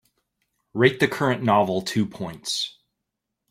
[0.73, 2.79] Rate the current novel two points